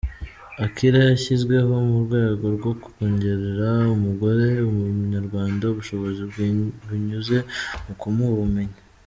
Akilah 0.65 1.03
yashyizweho 1.11 1.73
mu 1.89 1.97
rwego 2.05 2.45
rwo 2.55 2.71
kongerera 2.83 3.69
umugore 3.95 4.47
w’Umunyarwanda 4.67 5.63
ubushobozi 5.67 6.21
binyuze 6.91 7.37
mu 7.85 7.93
kumuha 8.01 8.33
ubumenyi. 8.37 8.79